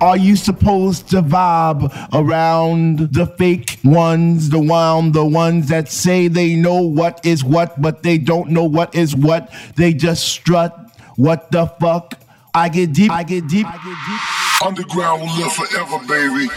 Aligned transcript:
Are 0.00 0.16
you 0.16 0.36
supposed 0.36 1.08
to 1.10 1.22
vibe 1.22 1.90
around 2.12 2.98
the 3.14 3.26
fake 3.26 3.78
ones, 3.82 4.50
the 4.50 4.58
one, 4.58 5.12
the 5.12 5.24
ones 5.24 5.68
that 5.68 5.88
say 5.88 6.28
they 6.28 6.54
know 6.54 6.82
what 6.82 7.24
is 7.24 7.42
what, 7.42 7.80
but 7.80 8.02
they 8.02 8.18
don't 8.18 8.50
know 8.50 8.64
what 8.64 8.94
is 8.94 9.16
what? 9.16 9.52
They 9.76 9.94
just 9.94 10.28
strut. 10.28 10.92
What 11.16 11.50
the 11.50 11.66
fuck? 11.80 12.14
I 12.54 12.68
get 12.68 12.92
deep, 12.92 13.10
I 13.10 13.22
get 13.22 13.48
deep, 13.48 13.66
I 13.66 13.72
get 13.72 13.96
deep. 14.06 14.66
Underground 14.66 15.22
will 15.22 15.36
live 15.38 15.52
forever, 15.52 15.98
baby. 16.06 16.48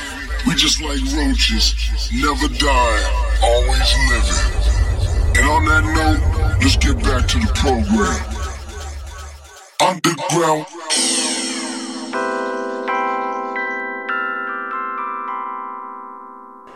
We 0.45 0.55
just 0.55 0.81
like 0.81 0.99
roaches, 1.15 1.75
never 2.13 2.47
die, 2.47 3.39
always 3.41 3.93
living. 4.09 4.59
And 5.37 5.49
on 5.49 5.65
that 5.65 5.83
note, 5.95 6.59
let's 6.61 6.75
get 6.75 6.97
back 7.03 7.27
to 7.29 7.39
the 7.39 7.51
program. 7.55 8.19
Underground. 9.79 11.18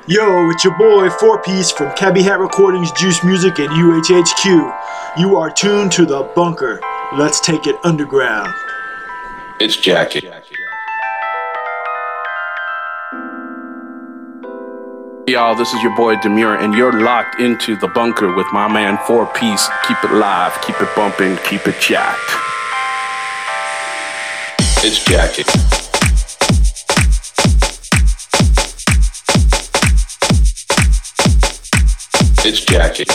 Yo, 0.05 0.49
it's 0.49 0.65
your 0.65 0.77
boy 0.77 1.07
4Peace 1.07 1.71
from 1.71 1.89
Cabbie 1.95 2.23
Hat 2.23 2.37
Recordings, 2.37 2.91
Juice 2.91 3.23
Music, 3.23 3.57
and 3.59 3.69
UHHQ. 3.69 5.17
You 5.17 5.37
are 5.37 5.49
tuned 5.49 5.93
to 5.93 6.05
the 6.05 6.23
bunker. 6.35 6.81
Let's 7.13 7.39
take 7.39 7.67
it 7.67 7.77
underground. 7.85 8.53
It's 9.61 9.77
Jackie. 9.77 10.29
Y'all, 15.25 15.55
this 15.55 15.73
is 15.73 15.81
your 15.81 15.95
boy 15.95 16.17
Demuir, 16.17 16.61
and 16.61 16.73
you're 16.73 16.99
locked 17.01 17.39
into 17.39 17.77
the 17.77 17.87
bunker 17.87 18.35
with 18.35 18.47
my 18.51 18.67
man 18.67 18.97
4Peace. 18.97 19.69
Keep 19.87 20.03
it 20.03 20.11
live, 20.15 20.61
keep 20.61 20.81
it 20.81 20.89
bumping, 20.97 21.37
keep 21.45 21.65
it 21.65 21.79
jacked. 21.79 22.19
It's 24.83 25.01
Jackie. 25.05 25.82
It's 32.45 32.59
Jackie. 32.65 33.05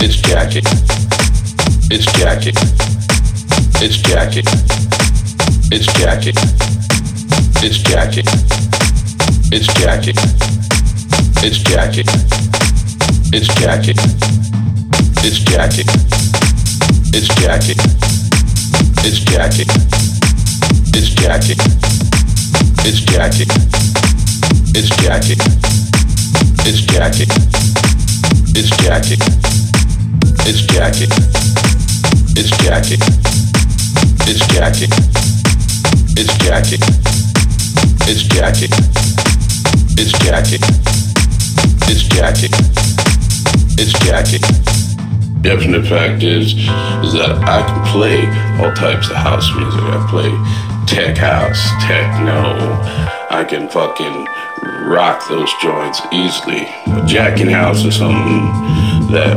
It's 0.00 0.14
Jackie. 0.22 0.62
It's 1.90 2.06
Jackie. 2.12 2.52
It's 3.80 3.96
Jackie. 4.04 4.42
It's 5.72 5.86
Jackie. 5.98 6.32
It's 7.50 7.76
Jackie. 7.82 8.22
It's 11.42 11.64
Jackie. 11.64 11.64
It's 11.64 11.64
Jackie. 11.64 12.04
It's 13.32 13.48
Jackie. 17.34 17.74
It's 19.02 19.18
Jackie. 19.24 19.66
It's 20.94 21.10
Jackie. 21.10 22.07
It's 22.90 23.00
Jackie. 23.00 23.44
It's 24.72 24.88
Jackie. 24.96 25.36
It's 26.64 26.80
Jackie. 26.88 27.28
It's 28.56 28.70
Jackie. 28.80 29.18
It's 30.48 30.60
Jackie. 30.72 31.04
It's 32.32 32.50
Jackie. 32.56 32.96
It's 34.24 34.40
Jackie. 34.48 34.88
It's 36.16 36.32
Jackie. 36.38 36.80
It's 38.08 38.22
Jackie. 38.32 38.72
It's 40.00 40.12
Jackie. 40.24 40.58
It's 41.92 42.02
Jackie. 42.08 42.48
It's 43.76 43.92
Jackie. 44.00 44.40
Definite 45.42 45.86
fact 45.86 46.22
is, 46.22 46.54
is 46.54 47.12
that 47.12 47.36
I 47.44 47.62
can 47.68 47.84
play 47.92 48.24
all 48.64 48.72
types 48.72 49.10
of 49.10 49.16
house 49.16 49.54
music. 49.54 49.82
I 49.82 50.06
play 50.08 50.67
tech 50.88 51.18
house, 51.18 51.68
techno. 51.84 52.56
I 53.28 53.44
can 53.44 53.68
fucking 53.68 54.26
rock 54.88 55.20
those 55.28 55.52
joints 55.60 56.00
easily. 56.10 56.64
Jacking 57.04 57.50
house 57.50 57.84
is 57.84 57.96
something 57.96 58.48
that 59.12 59.36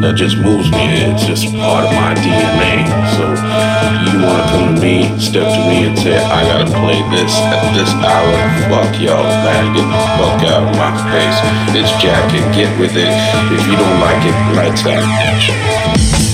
that 0.00 0.14
just 0.14 0.38
moves 0.38 0.70
me. 0.70 1.10
It's 1.10 1.26
just 1.26 1.50
part 1.58 1.90
of 1.90 1.92
my 1.98 2.14
DNA. 2.14 2.86
So 3.18 3.26
if 3.26 4.14
you 4.14 4.22
wanna 4.22 4.46
come 4.54 4.74
to 4.76 4.80
me, 4.80 5.10
step 5.18 5.50
to 5.50 5.60
me 5.66 5.90
and 5.90 5.98
say, 5.98 6.14
I 6.14 6.46
gotta 6.46 6.70
play 6.70 7.02
this 7.10 7.34
at 7.42 7.74
this 7.74 7.90
hour. 7.98 8.34
Fuck 8.70 8.94
y'all, 9.02 9.26
man. 9.42 9.74
Get 9.74 9.86
the 9.90 9.98
fuck 10.14 10.40
out 10.46 10.62
of 10.62 10.78
my 10.78 10.94
face. 11.10 11.38
It's 11.74 11.90
jacking, 11.98 12.46
get 12.54 12.70
with 12.78 12.94
it. 12.94 13.10
If 13.50 13.66
you 13.66 13.74
don't 13.74 13.98
like 13.98 14.22
it, 14.22 14.36
lights 14.54 14.86
out, 14.86 16.33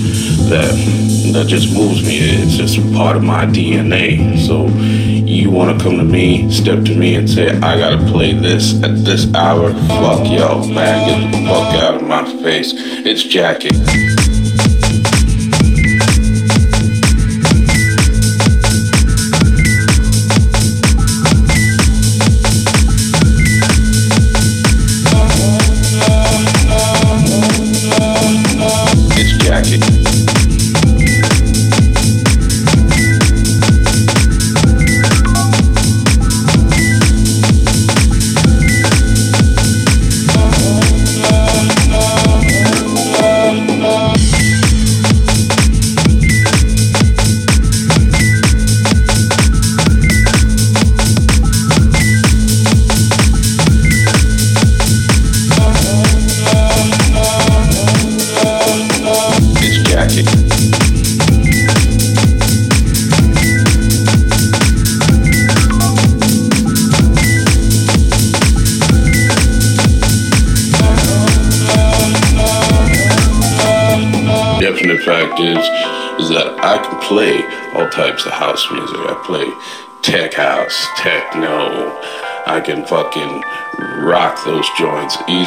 that 0.51 1.31
that 1.31 1.47
just 1.47 1.73
moves 1.73 2.05
me. 2.05 2.19
It's 2.19 2.57
just 2.57 2.77
part 2.93 3.15
of 3.15 3.23
my 3.23 3.45
DNA. 3.45 4.37
So 4.45 4.67
you 4.67 5.49
want 5.49 5.77
to 5.77 5.83
come 5.83 5.97
to 5.97 6.03
me, 6.03 6.51
step 6.51 6.83
to 6.85 6.95
me, 6.95 7.15
and 7.15 7.29
say, 7.29 7.49
I 7.57 7.77
gotta 7.77 8.05
play 8.11 8.33
this 8.33 8.83
at 8.83 9.05
this 9.05 9.33
hour. 9.33 9.71
Fuck 9.71 10.29
y'all, 10.29 10.67
man. 10.67 11.31
Get 11.31 11.31
the 11.31 11.47
fuck 11.47 11.83
out 11.83 11.95
of 11.95 12.03
my 12.07 12.25
face. 12.43 12.73
It's 12.75 13.23
Jackie. 13.23 14.20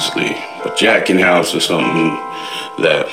Easily. 0.05 0.37
But 0.63 0.77
jacking 0.77 1.19
house 1.19 1.55
is 1.55 1.65
something 1.65 2.11
that 2.83 3.07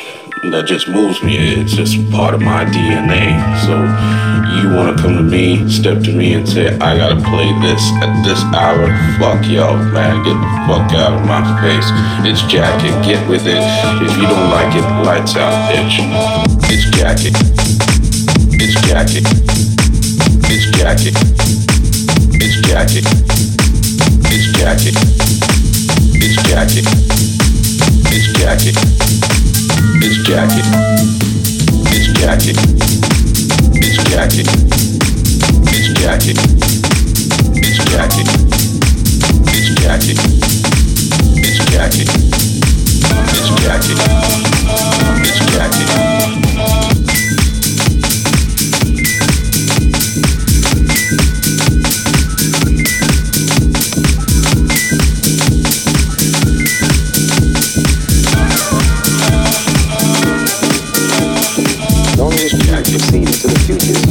that 0.51 0.65
just 0.65 0.87
moves 0.87 1.21
me. 1.21 1.37
It's 1.37 1.73
just 1.73 1.95
part 2.11 2.33
of 2.33 2.41
my 2.41 2.65
DNA. 2.65 3.37
So 3.61 3.77
you 4.57 4.75
want 4.75 4.97
to 4.97 5.03
come 5.03 5.15
to 5.17 5.23
me, 5.23 5.69
step 5.69 6.01
to 6.03 6.11
me, 6.11 6.33
and 6.33 6.47
say, 6.47 6.73
I 6.79 6.97
gotta 6.97 7.21
play 7.21 7.53
this 7.61 7.83
at 8.01 8.23
this 8.25 8.41
hour. 8.57 8.89
Fuck 9.19 9.45
y'all, 9.47 9.77
man. 9.77 10.23
Get 10.23 10.33
the 10.33 10.51
fuck 10.65 10.89
out 10.97 11.13
of 11.13 11.25
my 11.27 11.45
face. 11.61 11.87
It's 12.25 12.41
Jackie. 12.51 12.89
Get 13.05 13.21
with 13.29 13.45
it. 13.45 13.61
If 14.01 14.17
you 14.17 14.23
don't 14.23 14.49
like 14.49 14.73
it, 14.73 14.85
lights 15.05 15.35
out, 15.35 15.53
bitch. 15.71 15.99
It's 16.71 16.91
Jackie. 26.37 26.81
It's 28.11 28.27
Jackie. 28.39 28.71
It's 30.01 30.17
Jackie. 30.23 30.61
It's 31.91 32.07
Jackie. 32.19 32.53
It's 33.75 33.97
Jackie. 34.09 34.45
It's 35.67 35.87
Jackie. 35.99 36.35
It's 36.47 36.95
Jackie. 37.09 37.11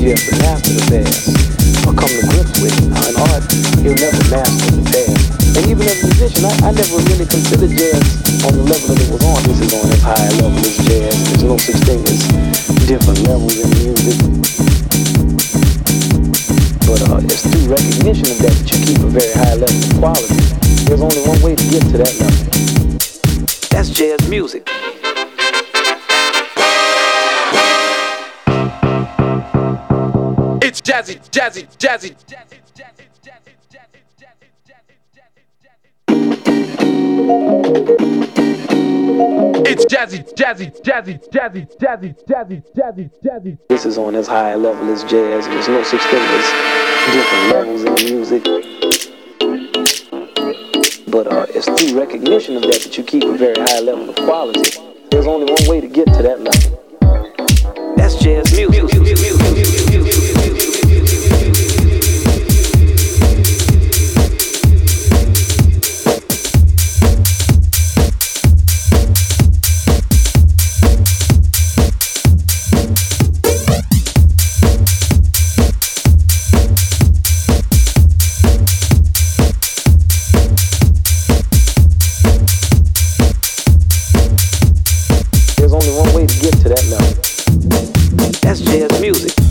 to 0.00 0.32
master 0.40 0.72
the 0.72 1.04
or 1.84 1.92
come 1.92 2.08
to 2.08 2.24
grips 2.32 2.56
with 2.64 2.72
it. 2.72 2.88
In 2.88 3.14
art, 3.20 3.44
you'll 3.84 4.00
never 4.00 4.24
master 4.32 4.72
the. 4.80 5.04
And 5.60 5.64
even 5.68 5.84
as 5.84 6.00
a 6.00 6.06
musician, 6.08 6.48
I, 6.64 6.72
never 6.72 6.96
really 7.04 7.28
considered 7.28 7.68
jazz 7.68 8.00
on 8.48 8.56
the 8.56 8.64
level 8.64 8.96
that 8.96 8.96
it 8.96 9.10
was 9.12 9.20
on. 9.20 9.44
This 9.44 9.60
is 9.60 9.76
on 9.76 9.84
level 10.40 10.56
jazz. 10.88 11.12
There's 11.28 11.44
no 11.44 11.56
such 11.60 11.84
thing 11.84 12.00
as 12.08 12.20
different 12.88 13.20
levels 13.28 13.60
in 13.60 13.68
music. 13.76 14.16
But 16.88 17.00
uh, 17.04 17.20
it's 17.20 17.44
through 17.44 17.68
recognition 17.68 18.24
of 18.32 18.40
that 18.40 18.56
that 18.56 18.68
you 18.72 18.80
keep 18.80 19.04
a 19.04 19.10
very 19.12 19.32
high 19.36 19.60
level 19.60 19.84
of 19.84 19.92
quality. 20.00 20.40
There's 20.88 21.04
only 21.04 21.20
one 21.28 21.40
way 21.44 21.52
to 21.60 21.66
get 21.68 21.84
to 21.92 21.96
that 22.00 22.14
level. 22.24 22.40
That's 23.68 23.92
jazz 23.92 24.24
music. 24.32 24.79
Jazzy, 30.82 31.20
jazzy, 31.30 31.66
jazzy, 31.78 32.14
jazzy, 32.26 32.56
It's 39.66 39.84
jazzy, 39.84 40.24
jazzy, 40.34 40.72
jazzy, 40.82 41.20
jazzy, 41.30 41.68
jazzy, 41.78 42.14
jazzy, 42.28 42.62
jazzy, 42.74 43.10
jazzy. 43.22 43.58
This 43.68 43.84
is 43.86 43.98
on 43.98 44.14
as 44.14 44.26
high 44.26 44.50
a 44.50 44.56
level 44.56 44.90
as 44.90 45.02
jazz. 45.04 45.46
There's 45.46 45.68
no 45.68 45.82
such 45.82 46.02
thing 46.02 46.20
as 46.20 46.46
different 47.12 47.48
levels 47.52 47.84
in 47.84 47.94
music. 48.12 48.44
But 51.08 51.26
uh, 51.26 51.46
it's 51.50 51.66
through 51.66 51.98
recognition 51.98 52.56
of 52.56 52.62
that 52.62 52.80
that 52.82 52.96
you 52.96 53.04
keep 53.04 53.24
a 53.24 53.36
very 53.36 53.58
high 53.58 53.80
level 53.80 54.10
of 54.10 54.16
quality. 54.16 54.78
There's 55.10 55.26
only 55.26 55.52
one 55.52 55.68
way 55.68 55.80
to 55.80 55.88
get 55.88 56.06
to 56.06 56.22
that 56.22 56.40
level. 56.40 57.96
That's 57.96 58.16
jazz 58.16 58.56
music. 58.56 60.19
That's 88.50 88.62
jazz 88.62 89.00
music. 89.00 89.49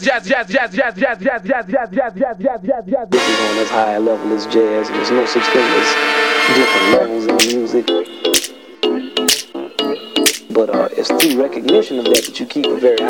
Jazz, 0.00 0.26
jazz, 0.26 0.48
jazz, 0.48 0.74
jazz, 0.74 0.94
jazz, 0.94 1.18
jazz, 1.18 1.42
jazz, 1.42 1.64
jazz, 1.92 2.84
jazz. 2.86 3.08
This 3.10 3.28
is 3.28 3.40
on 3.40 3.58
as 3.58 3.68
high 3.68 3.92
a 3.92 4.00
level 4.00 4.32
as 4.32 4.46
jazz. 4.46 4.88
There's 4.88 5.10
no 5.10 5.26
such 5.26 5.44
thing 5.48 5.68
as 5.80 5.94
different 6.56 6.88
levels 6.92 7.26
in 7.26 7.36
music. 7.58 7.86
But 10.50 10.70
uh, 10.70 10.88
it's 10.92 11.08
through 11.10 11.42
recognition 11.42 11.98
of 11.98 12.06
that 12.06 12.24
that 12.24 12.40
you 12.40 12.46
keep 12.46 12.66
a 12.66 12.76
very 12.76 13.01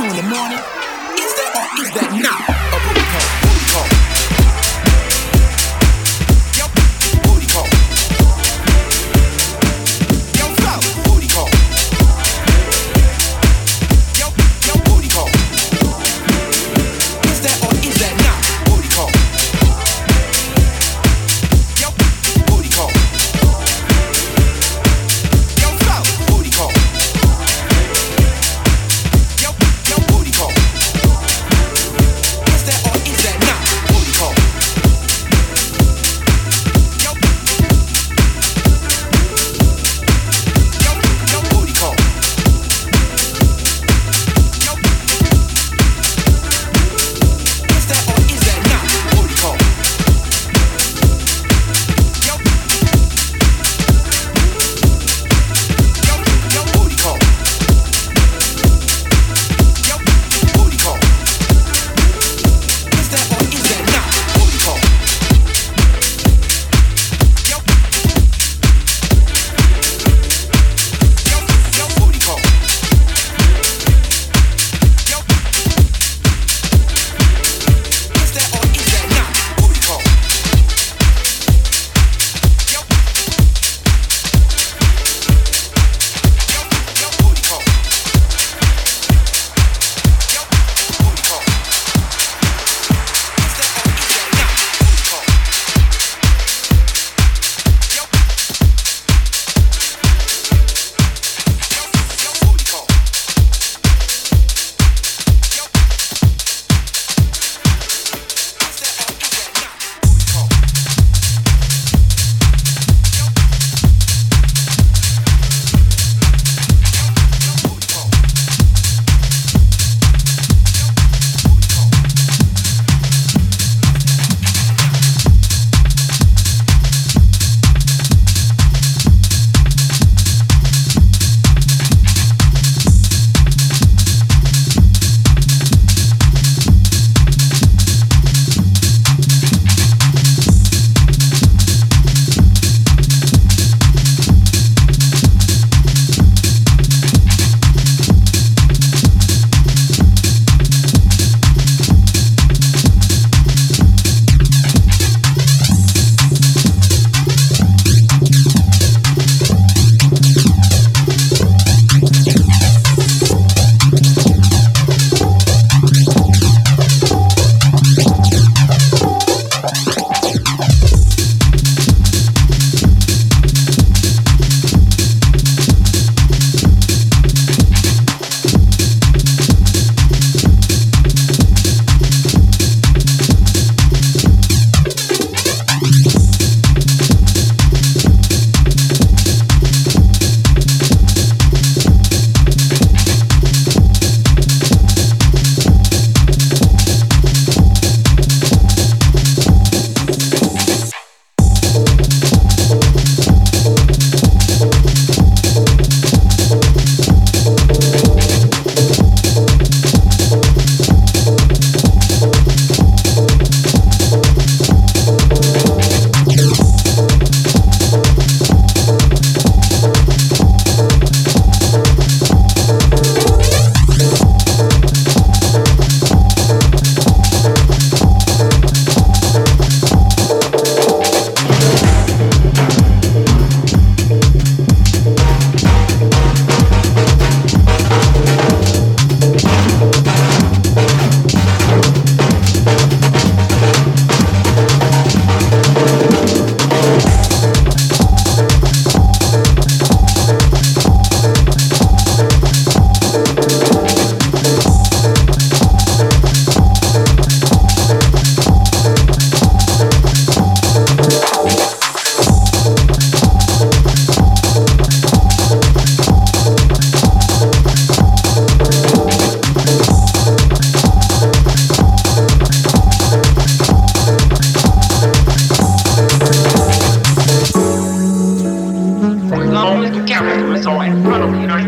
two 0.00 0.06
in 0.06 0.16
the 0.16 0.22
morning? 0.22 0.58
Is 1.18 1.32
that 1.36 1.76
or 1.76 1.82
is 1.84 1.90
that 1.92 2.20
not? 2.22 2.59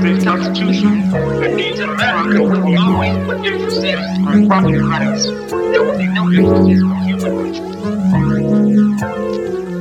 the 0.00 0.24
Constitution 0.24 1.10
that 1.10 1.54
means 1.54 1.78
America 1.80 2.42
will 2.42 2.78
always 2.78 3.16
produce 3.28 3.78
property 4.46 4.78
rights. 4.78 5.26
There 5.26 5.82
will 5.82 5.98
be 5.98 6.06
no 6.06 6.26
human 6.28 6.88
rights. 6.88 7.58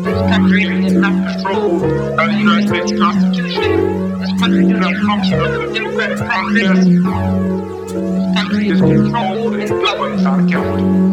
This 0.04 0.20
country 0.32 0.64
is 0.86 0.94
not 0.94 1.14
controlled 1.34 1.82
by 2.18 2.28
the 2.28 2.34
United 2.34 2.68
States 2.68 2.92
Constitution. 3.00 4.20
This 4.20 4.32
country 4.40 4.66
does 4.68 4.80
not 4.80 4.96
function 5.08 5.40
under 5.40 5.68
the 5.68 5.74
democratic 5.74 6.18
process. 6.18 6.86
This 6.86 8.36
country 8.36 8.70
is 8.70 8.80
controlled 8.80 9.56
and 9.56 9.70
governed 9.70 10.24
by 10.24 10.38
the 10.42 10.44
government. 10.52 11.12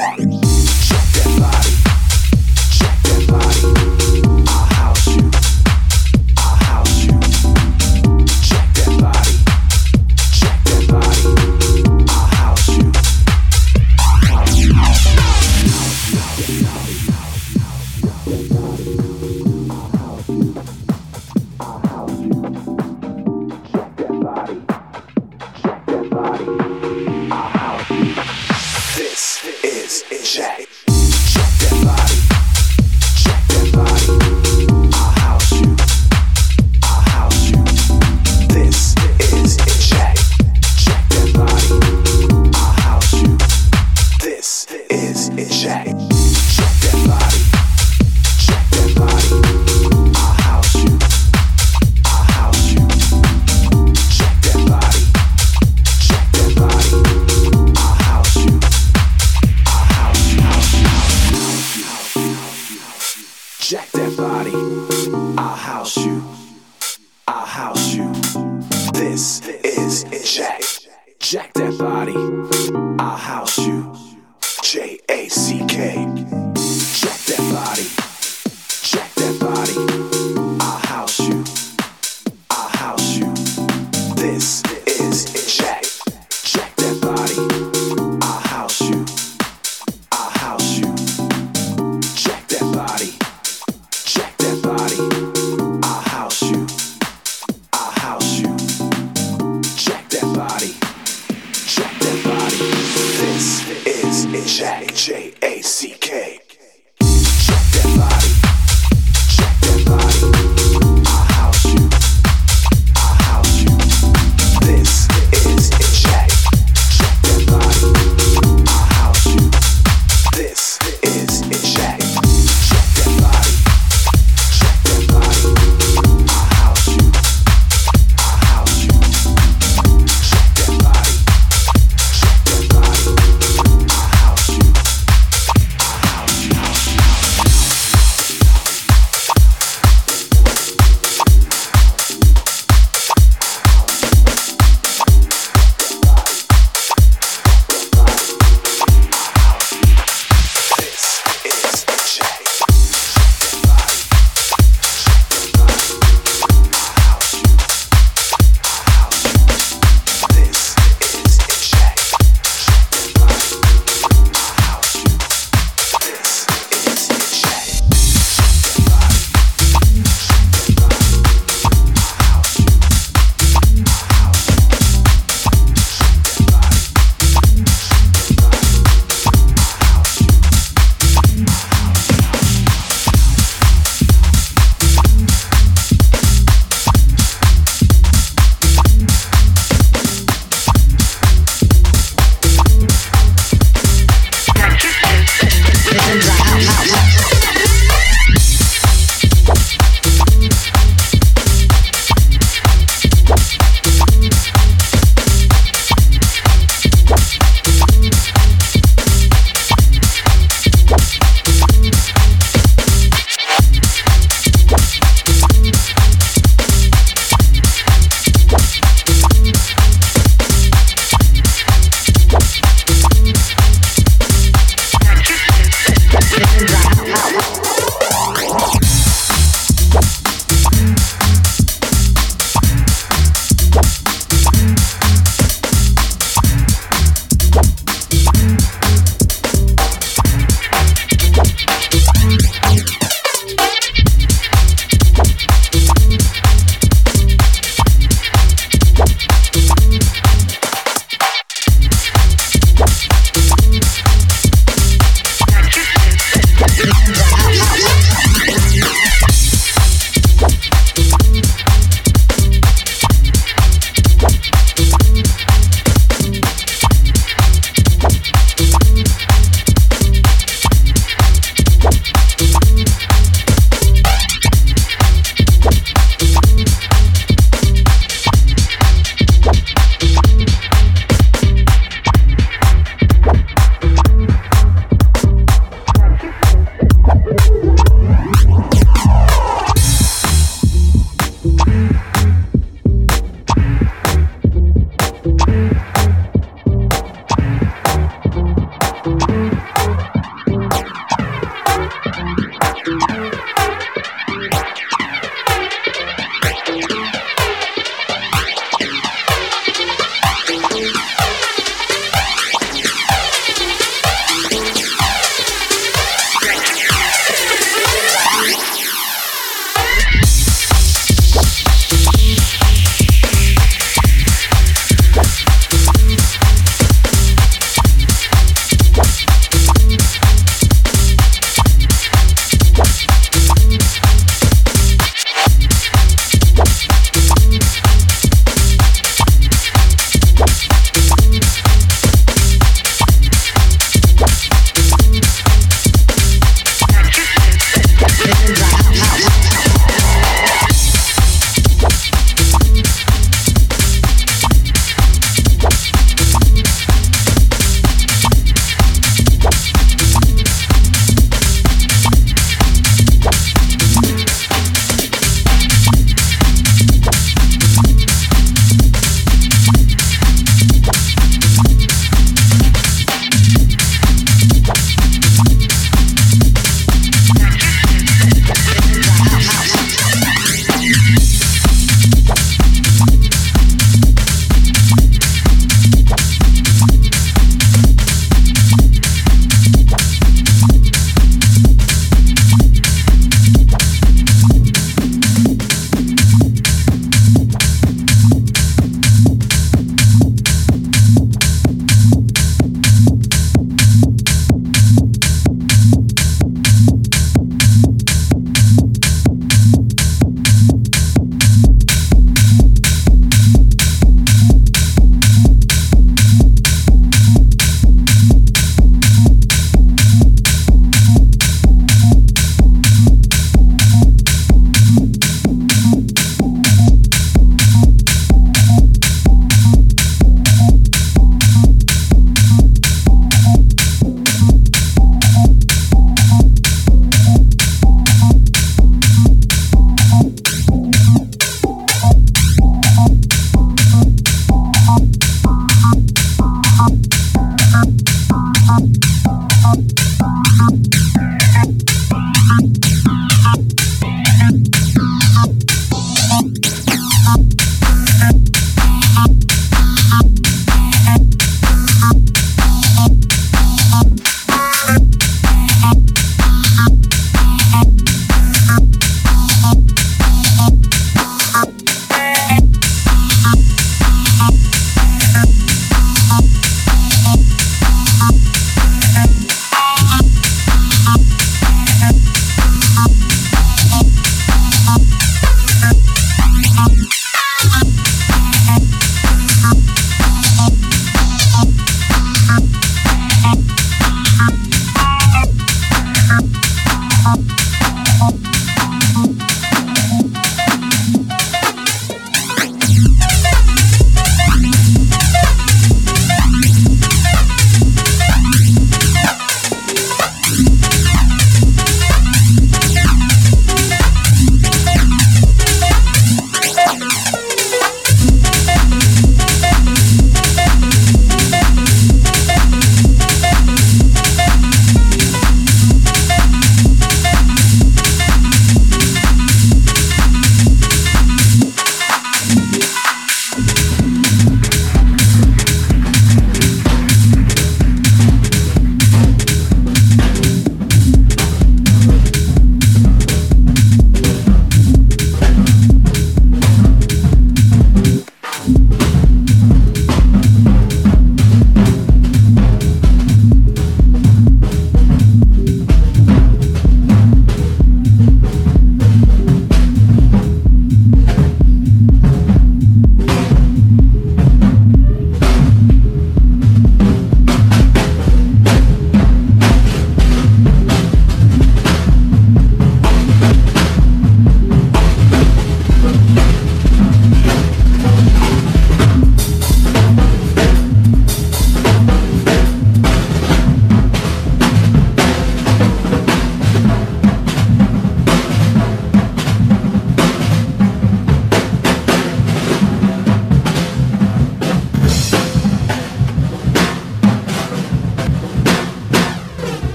Right. 0.00 0.29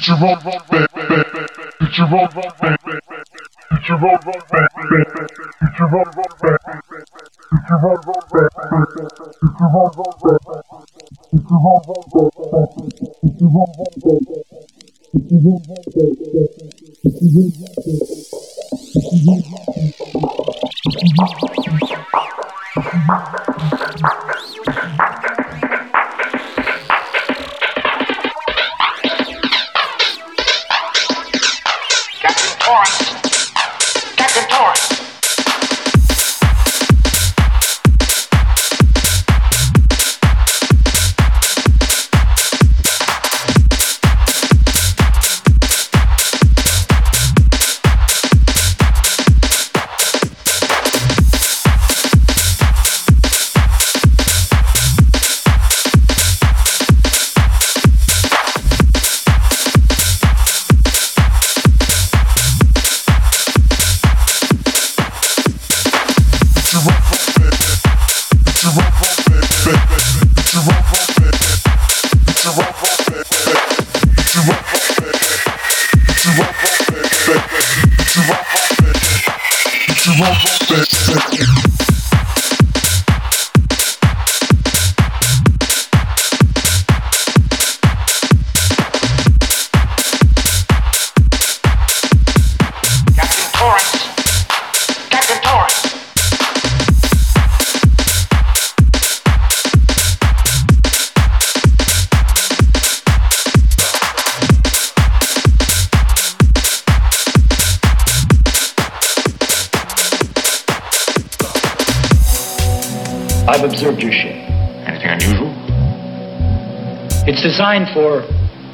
tu 0.00 0.12
vends, 0.12 0.36
tu 1.80 2.04
tu 3.82 3.92
tu 5.74 5.84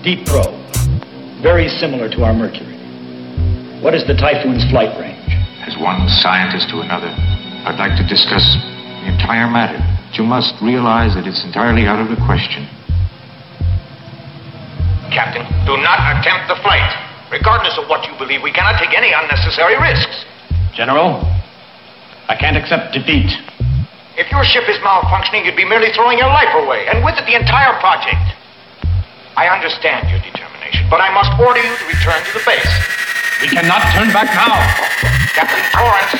Deep 0.03 0.24
probe, 0.24 0.57
very 1.44 1.68
similar 1.68 2.09
to 2.09 2.24
our 2.24 2.32
Mercury. 2.32 2.76
What 3.84 3.92
is 3.94 4.07
the 4.07 4.16
Typhoon's 4.16 4.64
flight 4.72 4.92
range? 4.96 5.16
As 5.64 5.76
one 5.76 6.09
scientist 6.09 6.72
to 6.72 6.80
another, 6.80 7.12
I'd 7.68 7.76
like 7.76 7.96
to 8.01 8.05
discuss 8.09 8.44
the 9.05 9.12
entire 9.12 9.48
matter. 9.48 9.80
But 10.09 10.16
you 10.16 10.24
must 10.24 10.57
realize 10.61 11.14
that 11.14 11.28
it's 11.28 11.44
entirely 11.44 11.84
out 11.84 12.01
of 12.01 12.09
the 12.09 12.16
question. 12.24 12.64
Captain, 15.12 15.44
do 15.68 15.76
not 15.84 16.01
attempt 16.16 16.48
the 16.48 16.57
flight. 16.64 16.88
Regardless 17.30 17.76
of 17.78 17.86
what 17.86 18.03
you 18.09 18.16
believe, 18.18 18.42
we 18.42 18.51
cannot 18.51 18.80
take 18.80 18.96
any 18.96 19.12
unnecessary 19.12 19.76
risks. 19.78 20.24
General, 20.74 21.22
I 22.26 22.34
can't 22.40 22.57
accept 22.57 22.96
defeat. 22.96 23.30
If 24.16 24.32
your 24.32 24.42
ship 24.44 24.64
is 24.66 24.80
malfunctioning, 24.82 25.44
you'd 25.44 25.61
be 25.61 25.64
merely 25.64 25.92
throwing 25.94 26.18
your 26.18 26.28
life 26.28 26.51
away, 26.57 26.88
and 26.88 27.05
with 27.05 27.14
it 27.20 27.26
the 27.26 27.36
entire 27.38 27.78
project. 27.78 28.22
I 29.41 29.49
understand 29.49 30.11
your 30.11 30.20
determination, 30.20 30.84
but 30.91 31.01
I 31.01 31.09
must 31.14 31.32
order 31.41 31.64
you 31.64 31.74
to 31.74 31.84
return 31.88 32.20
to 32.28 32.32
the 32.36 32.45
base. 32.45 32.68
We 33.41 33.49
cannot 33.49 33.80
turn 33.97 34.12
back 34.12 34.28
now. 34.36 34.53
Captain 35.32 35.64
Torrance. 35.72 36.12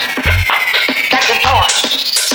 Captain 1.12 1.37
Torrance. 1.45 2.30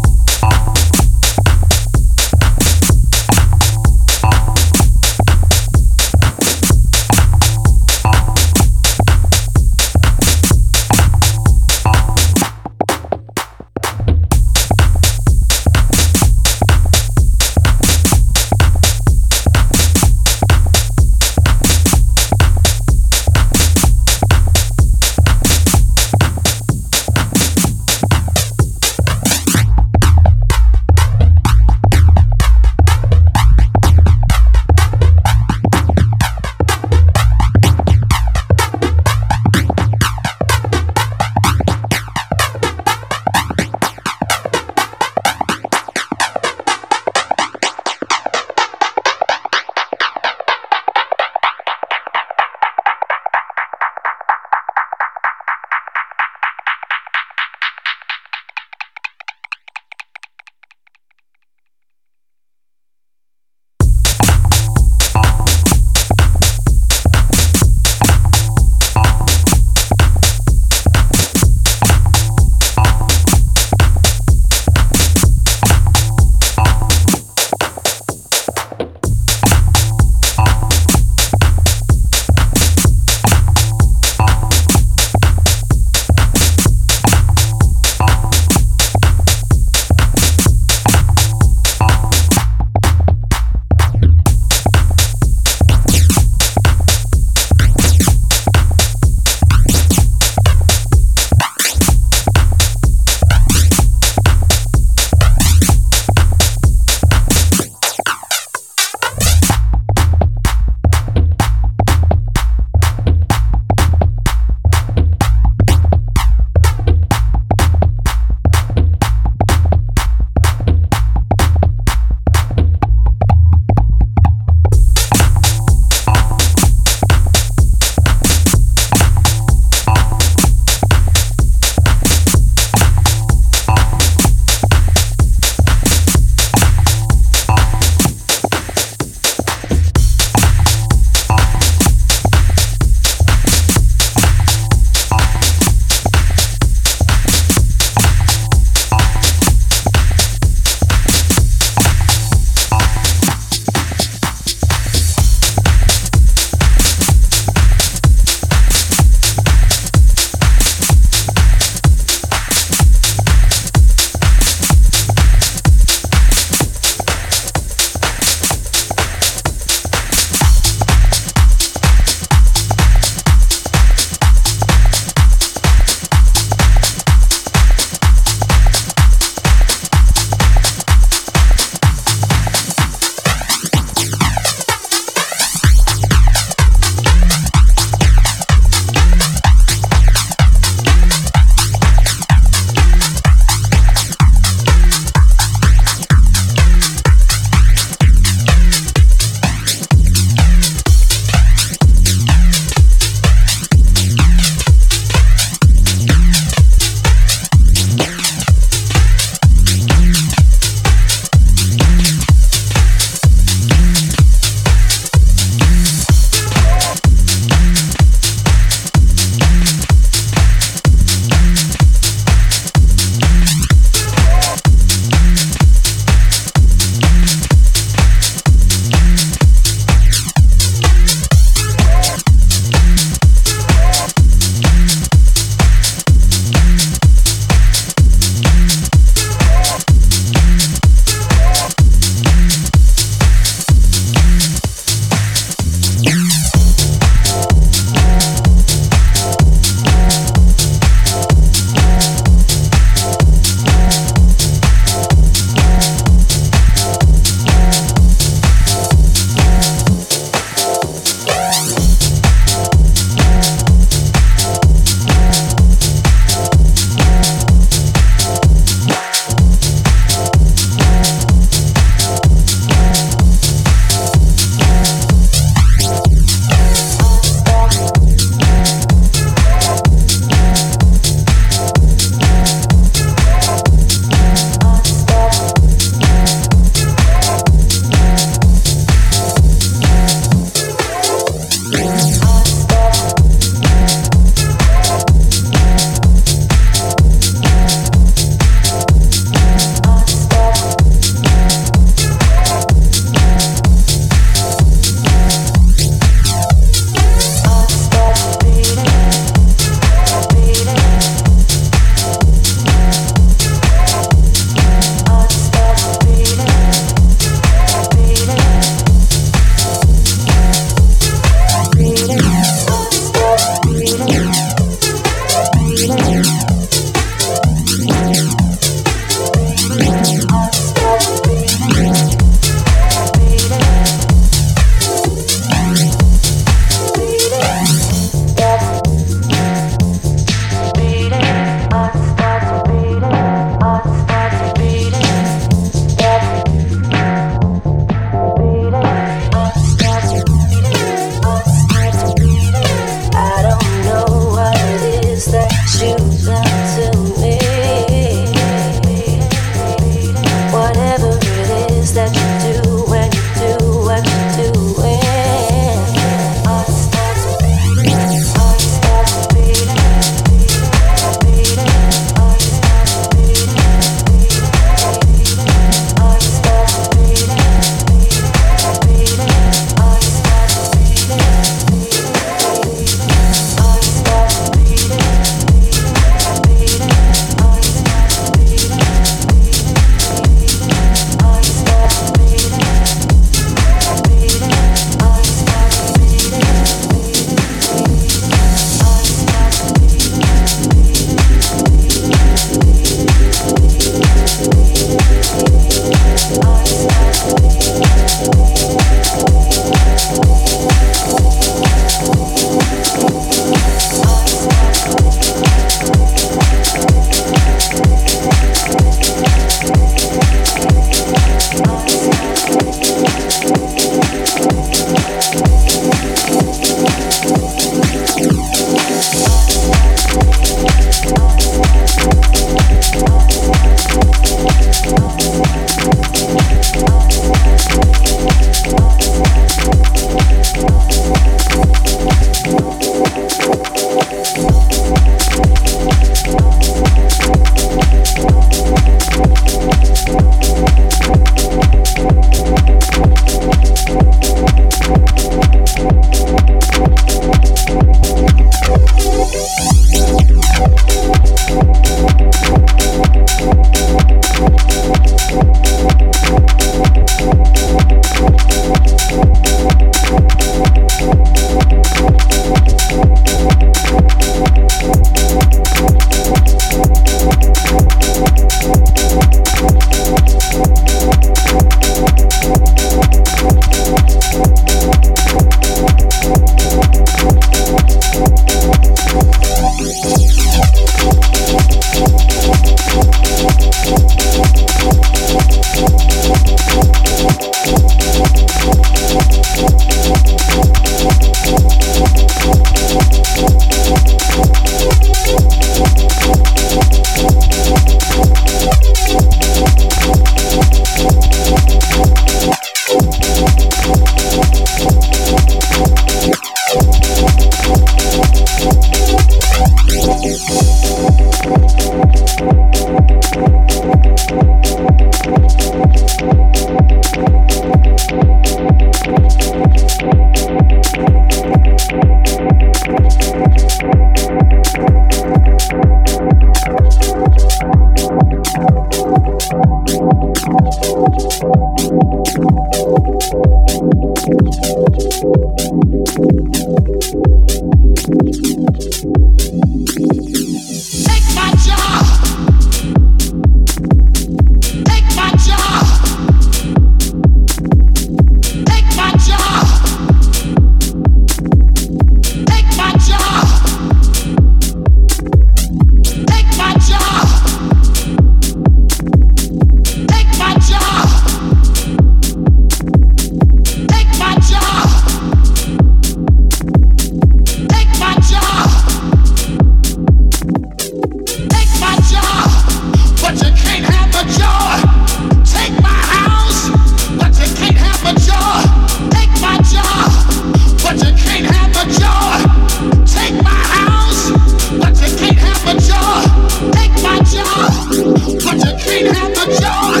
can't 598.98 599.16
have 599.16 599.32
the 599.34 599.44
joy. 599.60 600.00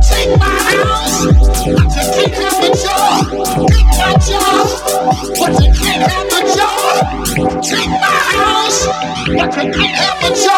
Take 0.00 0.32
my 0.38 0.46
house, 0.46 1.26
but 1.26 1.88
you 1.92 2.04
can't 2.14 2.34
have 2.34 2.58
the 2.62 2.70
joy. 2.82 3.12
My 3.98 4.12
job, 4.26 4.66
but 5.38 5.52
you 5.62 5.70
can't 5.74 6.02
have 6.10 6.28
the 6.30 6.40
joy. 6.56 6.94
Take 7.60 7.90
my 7.90 8.16
house, 8.32 8.80
but 9.26 9.50
you 9.64 9.72
can't 9.72 9.96
have 9.96 10.18
the 10.22 10.28
joy. 10.44 10.51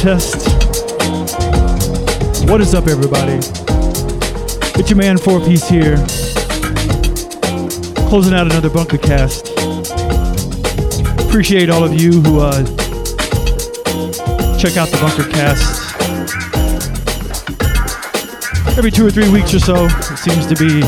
Test. 0.00 0.48
What 2.48 2.62
is 2.62 2.74
up, 2.74 2.86
everybody? 2.86 3.34
It's 4.80 4.88
your 4.88 4.96
man, 4.96 5.18
4Peace 5.18 5.68
here. 5.68 5.96
Closing 8.08 8.32
out 8.32 8.46
another 8.46 8.70
Bunkercast. 8.70 9.50
Appreciate 11.28 11.68
all 11.68 11.84
of 11.84 12.00
you 12.00 12.22
who 12.22 12.40
uh, 12.40 12.64
check 14.56 14.78
out 14.78 14.88
the 14.88 14.96
Bunkercast 15.02 15.98
every 18.78 18.90
two 18.90 19.06
or 19.06 19.10
three 19.10 19.28
weeks 19.28 19.52
or 19.52 19.60
so. 19.60 19.84
It 19.84 20.16
seems 20.16 20.46
to 20.46 20.56
be 20.56 20.80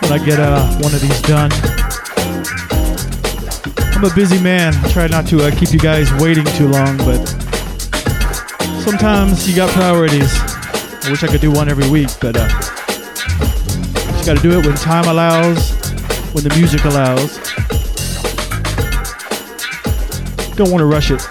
when 0.00 0.18
I 0.18 0.24
get 0.24 0.40
uh, 0.40 0.66
one 0.78 0.94
of 0.94 1.02
these 1.02 1.20
done. 1.20 1.50
I'm 3.94 4.10
a 4.10 4.14
busy 4.14 4.42
man. 4.42 4.74
I 4.82 4.88
try 4.92 5.08
not 5.08 5.26
to 5.26 5.44
uh, 5.44 5.50
keep 5.54 5.74
you 5.74 5.78
guys 5.78 6.10
waiting 6.22 6.46
too 6.56 6.66
long, 6.68 6.96
but 6.96 7.39
sometimes 8.90 9.48
you 9.48 9.54
got 9.54 9.70
priorities. 9.70 10.34
I 11.04 11.10
wish 11.10 11.22
I 11.22 11.28
could 11.28 11.40
do 11.40 11.52
one 11.52 11.68
every 11.68 11.88
week, 11.88 12.08
but 12.20 12.36
uh, 12.36 12.48
just 12.48 14.26
got 14.26 14.36
to 14.36 14.42
do 14.42 14.58
it 14.58 14.66
when 14.66 14.74
time 14.74 15.04
allows, 15.04 15.70
when 16.32 16.42
the 16.42 16.52
music 16.56 16.84
allows. 16.84 17.36
Don't 20.56 20.72
want 20.72 20.80
to 20.80 20.86
rush 20.86 21.12
it. 21.12 21.22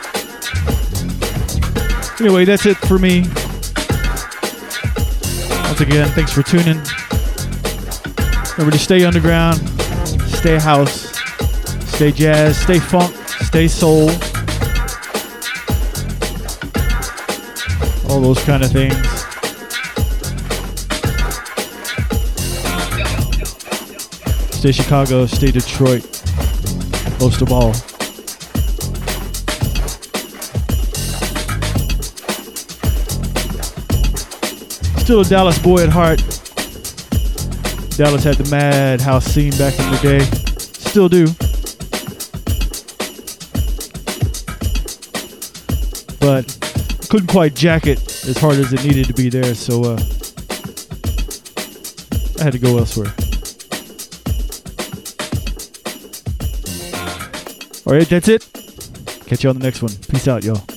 Anyway, 2.22 2.45
that's 2.45 2.65
it 2.65 2.77
for 2.77 2.98
me. 2.98 3.23
Once 5.68 5.81
again, 5.81 6.07
thanks 6.11 6.31
for 6.31 6.44
tuning. 6.44 6.80
Remember 8.53 8.72
to 8.72 8.80
stay 8.80 9.03
underground, 9.03 9.57
stay 10.30 10.57
house, 10.57 11.14
stay 11.90 12.14
jazz, 12.14 12.57
stay 12.57 12.80
funk, 12.80 13.14
stay 13.41 13.68
soul. 13.68 14.10
All 18.10 18.19
those 18.22 18.44
kind 18.44 18.64
of 18.64 18.72
things. 18.72 18.95
Stay 24.60 24.72
Chicago, 24.72 25.26
stay 25.26 25.52
Detroit. 25.52 26.03
Most 27.22 27.41
of 27.41 27.52
all. 27.52 27.73
Still 35.03 35.22
a 35.22 35.26
Dallas 35.26 35.60
boy 35.60 35.84
at 35.84 35.90
heart. 35.90 36.19
Dallas 37.95 38.23
had 38.23 38.36
the 38.36 38.48
madhouse 38.52 39.26
scene 39.26 39.52
back 39.57 39.80
in 39.80 39.91
the 39.91 39.99
day. 40.02 40.19
Still 40.57 41.10
do. 41.10 41.27
But 46.19 46.59
couldn't 47.10 47.27
quite 47.27 47.56
jack 47.56 47.88
it 47.88 47.99
as 48.27 48.38
hard 48.38 48.56
as 48.56 48.72
it 48.72 48.84
needed 48.84 49.07
to 49.07 49.14
be 49.14 49.30
there, 49.30 49.56
so 49.56 49.84
uh, 49.84 49.99
I 52.40 52.44
had 52.44 52.53
to 52.53 52.60
go 52.60 52.77
elsewhere. 52.77 53.11
Alright, 57.88 58.07
that's 58.10 58.27
it. 58.27 58.48
Catch 59.26 59.44
you 59.44 59.49
on 59.49 59.57
the 59.57 59.64
next 59.64 59.81
one. 59.81 59.91
Peace 60.07 60.27
out, 60.27 60.44
y'all. 60.44 60.68